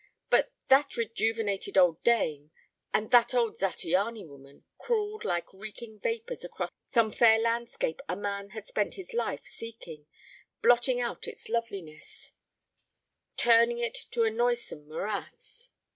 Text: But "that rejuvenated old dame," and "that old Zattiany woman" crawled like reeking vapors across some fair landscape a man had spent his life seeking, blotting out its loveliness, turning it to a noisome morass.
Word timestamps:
But 0.31 0.51
"that 0.69 0.97
rejuvenated 0.97 1.77
old 1.77 2.03
dame," 2.03 2.49
and 2.91 3.11
"that 3.11 3.35
old 3.35 3.53
Zattiany 3.57 4.25
woman" 4.25 4.63
crawled 4.79 5.23
like 5.23 5.53
reeking 5.53 5.99
vapors 5.99 6.43
across 6.43 6.71
some 6.87 7.11
fair 7.11 7.37
landscape 7.37 8.01
a 8.09 8.15
man 8.15 8.49
had 8.49 8.65
spent 8.65 8.95
his 8.95 9.13
life 9.13 9.43
seeking, 9.43 10.07
blotting 10.63 10.99
out 10.99 11.27
its 11.27 11.49
loveliness, 11.49 12.31
turning 13.37 13.77
it 13.77 13.93
to 14.09 14.23
a 14.23 14.31
noisome 14.31 14.87
morass. 14.87 15.69